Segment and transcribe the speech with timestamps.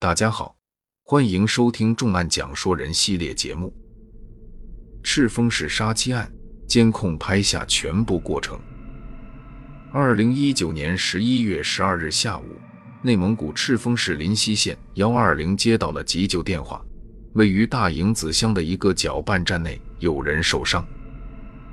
[0.00, 0.54] 大家好，
[1.02, 3.74] 欢迎收听重案讲说人系列节目。
[5.02, 6.30] 赤峰市杀妻案
[6.68, 8.56] 监控拍下全部过程。
[9.92, 12.44] 二零一九年十一月十二日下午，
[13.02, 16.80] 内蒙古赤峰市临西县幺二零接到了急救电话，
[17.32, 20.86] 位于大营子乡的一个搅拌站内有人受伤。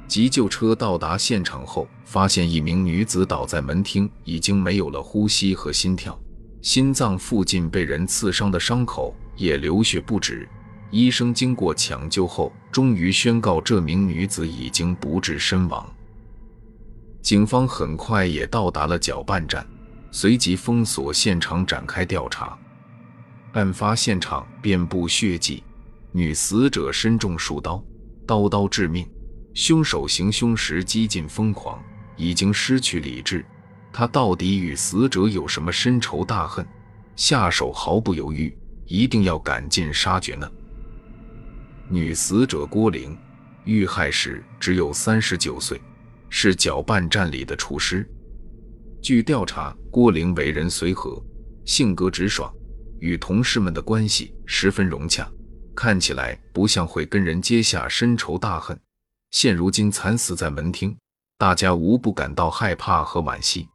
[0.07, 6.20] 急救车到达现场后，发现一名女子倒在门厅，已经没有了呼吸和心跳，
[6.66, 10.50] 心脏附近被人刺伤的伤口也流血不止。
[10.89, 15.88] 医生经过抢救后，终于宣告这名女子已经不治身亡。
[17.21, 19.64] 警方很快也到达了搅拌站，
[20.10, 22.57] 随即封锁现场展开调查。
[23.54, 25.63] 案发现场遍布血迹，
[26.11, 27.79] 女死者身中数刀，
[28.25, 29.07] 刀刀致命。
[29.54, 31.79] 凶手行凶时几近疯狂，
[32.17, 33.45] 已经失去理智。
[33.97, 36.67] 他到底与死者有什么深仇大恨，
[37.16, 40.52] 下手毫不犹豫，一定要赶尽杀绝呢？
[41.88, 43.17] 女死者郭玲
[43.63, 45.81] 遇害时只有三十九岁，
[46.27, 48.05] 是搅拌站里的厨师。
[49.02, 51.23] 据调查，郭玲为人随和，
[51.63, 52.53] 性格直爽，
[52.99, 55.25] 与同事们的关系十分融洽，
[55.73, 58.77] 看起来不像会跟人结下深仇大恨。
[59.31, 60.97] 现如今惨死在门厅，
[61.37, 63.69] 大家无不感到害怕和惋惜。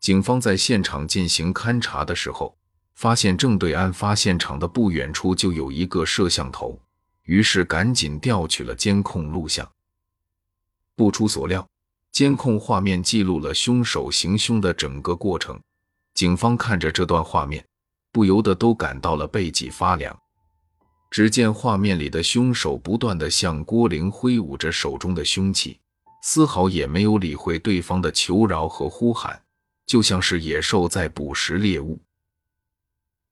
[0.00, 2.56] 警方在现场进行勘查的时候，
[2.94, 6.80] 发现正对案发现场的不远处就有一个摄像头，
[7.24, 9.68] 于是赶紧调取了监控录像。
[10.96, 11.68] 不出所料，
[12.10, 15.60] 监控画面记录了凶手行凶的整个过程。
[16.14, 17.64] 警方看着这段画面，
[18.10, 20.18] 不由得都感到了背脊发凉。
[21.10, 25.78] 只见画面里的凶手不断地向郭玲挥舞着手中的凶器，
[26.22, 29.40] 丝毫也没有理会对方的求饶和呼喊，
[29.88, 32.00] 就像是野兽在捕食猎物。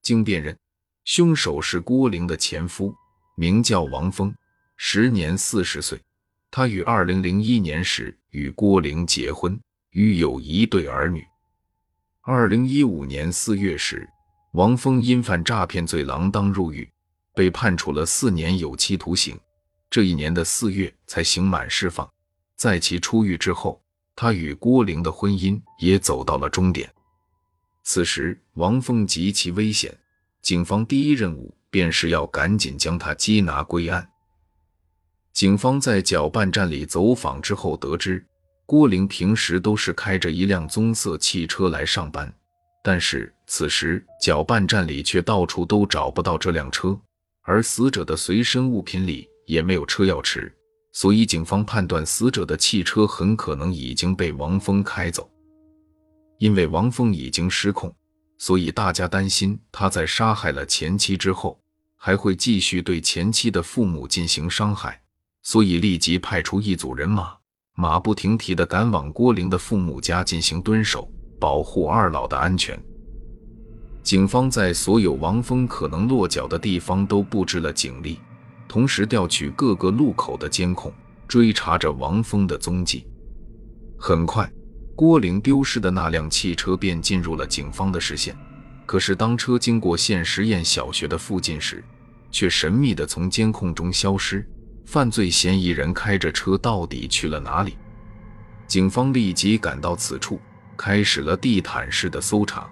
[0.02, 0.58] 经辨认，
[1.04, 2.92] 凶手是郭玲的前夫，
[3.36, 4.34] 名叫王峰，
[4.76, 6.00] 时年四十岁。
[6.50, 9.60] 他于二零零一年时与郭玲结婚，
[9.90, 11.24] 育有一对儿女。
[12.22, 14.08] 二零一五年四月时，
[14.52, 16.90] 王峰因犯诈骗罪锒铛入狱。
[17.34, 19.38] 被判处了四年有期徒刑，
[19.90, 22.10] 这一年的四月才刑满释放。
[22.56, 23.84] 在其出狱之后，
[24.16, 26.90] 他与郭玲的婚姻也走到了终点。
[27.84, 29.96] 此时，王峰极其危险，
[30.42, 34.08] 警方第一任务便是要赶紧将他缉拿归案。
[35.32, 38.24] 警方在搅拌站里走访之后，得知
[38.64, 42.34] 郭玲平时都是开着一辆棕色汽车来上班，
[42.82, 46.98] 但是此时搅拌站里却到处都找不到这辆车。
[47.42, 50.50] 而死者的随身物品里也没有车钥匙，
[50.96, 55.28] 所以警方判断死者的汽车很可能已经被王峰开走。
[56.38, 57.94] 因为王峰已经失控，
[58.38, 61.60] 所以大家担心他在杀害了前妻之后，
[61.96, 64.98] 还会继续对前妻的父母进行伤害，
[65.42, 67.34] 所以立即派出一组人马，
[67.74, 71.06] 马不停蹄地赶往郭玲的父母家进行蹲守，
[71.38, 72.82] 保护二老的安全。
[74.02, 78.18] 警方在所有王峰可能落脚的地方都布置了警力，
[78.68, 80.92] 同时调取各个路口的监控，
[81.26, 83.06] 追查着王峰的踪迹。
[83.98, 84.50] 很快，
[84.94, 88.36] 郭玲丢失的那辆汽车便进入了警方的视线。
[88.84, 91.82] 可是，当车经过县实验小学的附近时，
[92.30, 94.46] 却神秘地从监控中消失。
[94.84, 97.76] 犯罪嫌疑人开着车到底去了哪里？
[98.68, 100.40] 警方立即赶到此处，
[100.76, 102.68] 开始了地毯式的搜查。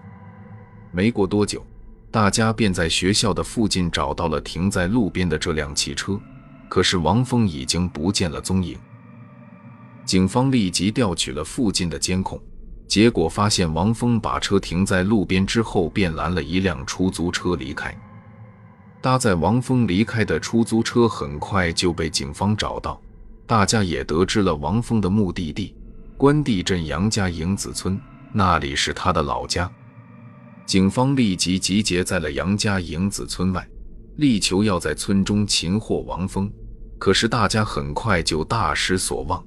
[0.92, 1.66] 没过多久，
[2.14, 6.16] 大家便在学校的附近找到了停在路边的这辆汽车，
[6.68, 8.78] 可是王峰已经不见了踪影。
[10.04, 12.40] 警方立即调取了附近的监控，
[12.86, 17.92] 结果发现王峰把车停在路边之后，便拦了一辆出租车离开。
[19.00, 23.02] 搭载王峰离开的出租车很快就被警方找到，
[23.44, 25.74] 大家也得知了王峰的目的地——
[26.16, 28.00] 关帝镇杨家营子村，
[28.32, 29.68] 那里是他的老家。
[30.66, 33.68] 警方立即集结在了杨家营子村外，
[34.16, 36.50] 力求要在村中擒获王峰。
[36.98, 39.44] 可是大家很快就大失所望。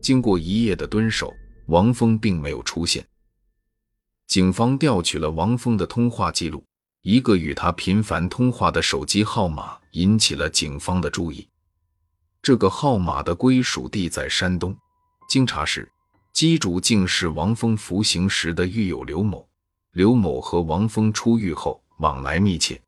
[0.00, 1.34] 经过一夜的蹲守，
[1.66, 3.04] 王峰并没有出现。
[4.28, 6.64] 警方调取了王峰的通话记录，
[7.02, 11.48] 一个与他频繁通话的手机号码引起了警方的注意。
[12.40, 14.76] 这个号码的归属地在山东。
[15.28, 15.90] 经查实，
[16.32, 19.49] 机主竟是王峰服刑时的狱友刘某。
[19.92, 22.80] 刘某和王峰出狱后往来密切，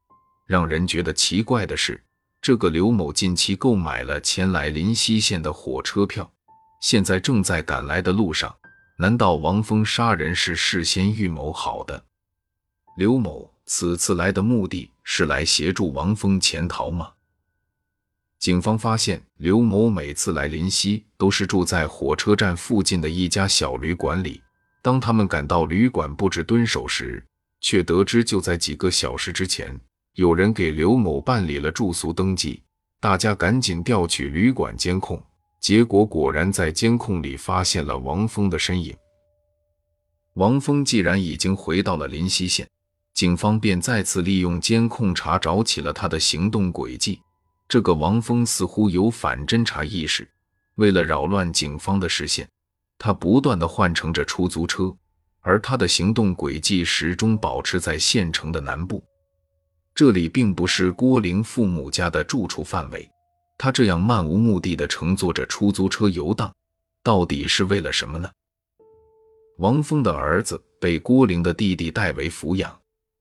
[0.46, 2.00] 让人觉得奇怪的是，
[2.40, 6.30] 这个刘某近期购买了前来临西县的火车票，
[6.80, 8.54] 现在正在赶来的路上。
[8.98, 12.04] 难道王峰杀人是事先预谋好的？
[12.96, 17.10] 刘某此次来的目的是来协助王峰潜逃吗？
[18.38, 24.40] 警方发现刘某每次来临溪都是住在火车站附近的一家小旅馆里。
[24.82, 27.24] 当他们赶到旅馆布置蹲守时，
[27.60, 29.80] 却得知就在几个小时之前，
[30.14, 32.60] 有人给刘某办理了住宿登记。
[33.00, 35.20] 大家赶紧调取旅馆监控，
[35.60, 38.94] 结果果然在监控里发现了王峰的身影。
[40.34, 42.68] 王峰既然已经回到了临溪县，
[43.12, 47.20] 警方便再次利用监控查找起了他的行动轨迹。
[47.68, 50.28] 这个王峰似乎有反侦查意识，
[50.76, 52.48] 为了扰乱警方的视线，
[53.04, 54.94] 他不断的换乘着出租车，
[55.40, 59.02] 而他的行动轨迹始终保持在县城的南部。
[59.92, 63.10] 这里并不是郭玲父母家的住处范围，
[63.58, 66.54] 他这样漫无目的的乘坐着出租车游荡，
[67.02, 68.30] 到底是为了什么呢？
[69.58, 72.72] 王峰的儿子被郭玲的弟弟代为抚养。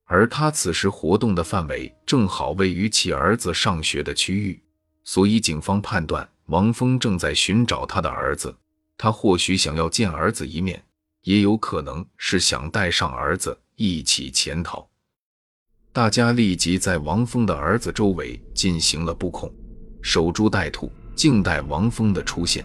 [0.05, 4.61] 而他此时活动的范围正好位于其儿子上学的区域，
[5.03, 8.55] 所以警方判断王峰正在寻找他的儿子。
[9.03, 10.79] 他或许想要见儿子一面，
[11.23, 14.87] 也有可能是想带上儿子一起潜逃。
[15.91, 19.51] 大家立即在王峰的儿子周围进行了布控，
[20.03, 22.63] 守株待兔，静待王峰的出现。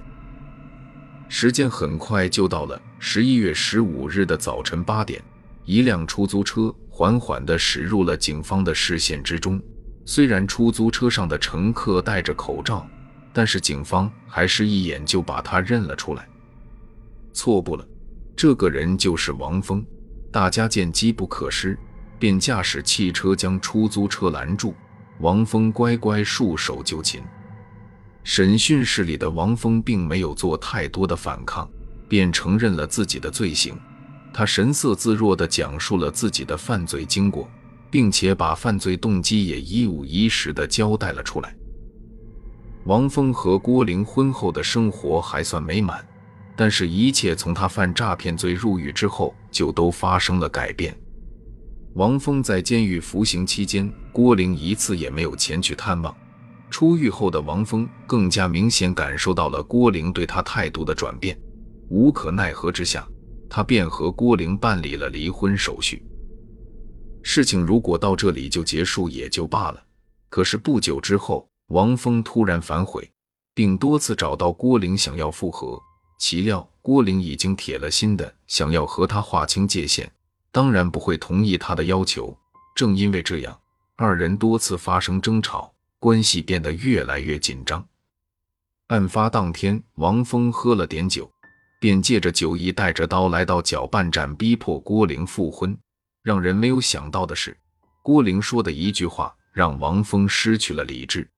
[1.27, 5.25] 时间很快就到了十一月十五日的早晨八点，
[5.65, 6.71] 一辆出租车。
[6.91, 9.59] 缓缓地驶入了警方的视线之中。
[10.05, 12.87] 虽然出租车上的乘客戴着口罩，
[13.37, 16.27] 但是警方还是一眼就把他认了出来。
[17.35, 17.87] 错不了，
[18.35, 19.85] 这个人就是王峰。
[20.33, 21.79] 大家见机不可失，
[22.19, 24.75] 便驾驶汽车将出租车拦住。
[25.21, 27.23] 王峰乖乖束手就擒。
[28.25, 31.69] 审讯室里的王峰并没有做太多的反抗，
[32.09, 33.79] 便承认了自己的罪行。
[34.33, 37.47] 他神色自若地讲述了自己的犯罪经过，
[37.91, 41.55] 并且把犯罪动机也一五一十地交代了出来。
[42.87, 46.07] 王峰和郭玲婚后的生活还算美满，
[46.55, 50.97] 但是，一切从他犯诈骗罪入狱之后就都发生了改变。
[51.95, 56.17] 王峰在监狱服刑期间，郭玲一次也没有前去探望。
[56.71, 61.37] 出狱后的王峰更加明显感受到了郭玲对他态度的转变，
[61.89, 63.05] 无可奈何之下。
[63.51, 66.05] 他便和郭玲办理了离婚手续。
[67.23, 69.83] 事情如果到这里就结束也就罢了，
[70.29, 73.11] 可是不久之后，王峰突然反悔，
[73.55, 75.81] 并多次找到郭玲想要复合。
[76.19, 80.11] 岂料郭玲已经铁了心的想要和他划清界限，
[80.51, 82.37] 当然不会同意他的要求。
[82.75, 83.59] 正因为这样，
[83.97, 87.87] 二人多次发生争吵，关系变得越来越紧张。
[88.89, 91.31] 案发当天，王峰喝了点酒。
[91.79, 95.77] 便借着酒意，带着刀来到搅拌站，逼迫郭玲复婚。
[96.23, 97.55] 让人没有想到的是，
[98.03, 101.29] 郭玲说的一句话让王峰失去了理智。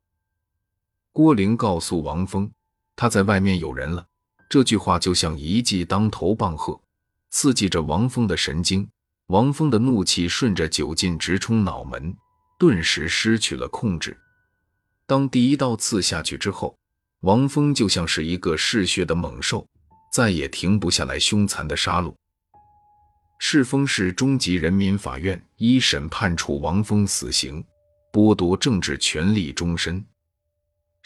[1.19, 2.49] 郭玲告诉王峰，
[2.95, 4.07] 他在外面有人了。
[4.49, 6.81] 这句话就像一记当头棒喝，
[7.31, 8.89] 刺激着王峰的神经。
[9.27, 12.17] 王峰的怒气顺着酒劲直冲脑门，
[12.57, 14.17] 顿时失去了控制。
[15.09, 16.79] 当第一刀刺下去之后，
[17.23, 19.67] 王峰就像是一个嗜血的猛兽。
[20.13, 22.15] 再也停不下来凶残的杀戮。
[23.41, 27.65] 赤峰市中级人民法院一审判处王峰死刑，
[28.13, 30.07] 剥夺政治权利终身。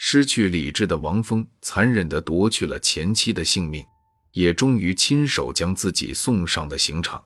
[0.05, 3.81] 失去理智的王峰残忍地夺去了前妻的性命，
[4.33, 7.23] 也终于亲手将自己送上了刑场。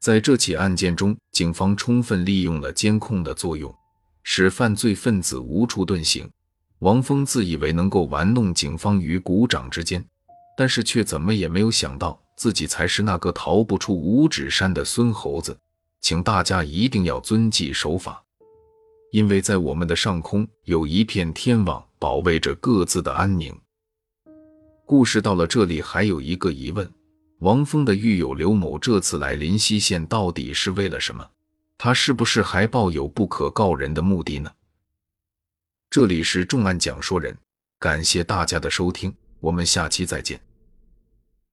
[0.00, 3.72] 在这起案件中，警方充分利用了监控的作用，
[4.24, 6.28] 使犯罪分子无处遁形。
[6.80, 10.04] 王峰自以为能够玩弄警方于股掌之间。
[10.58, 15.56] 但是却怎么也没有想到，自己才是那个逃不出五指山的孙猴子。
[16.00, 18.24] 请大家一定要遵纪守法，
[19.12, 23.54] 因为在我们的上空有一片天网，保卫着各自的安宁。
[24.84, 26.88] 故事到了这里，还有一个疑问：
[27.40, 31.28] 王峰的狱友刘某这次来临溪县到底是为了什么？
[31.78, 34.50] 他是不是还抱有不可告人的目的呢？
[35.90, 37.36] 这里是重案讲说人，
[37.78, 39.14] 感谢大家的收听。
[39.40, 40.40] 我们下期再见。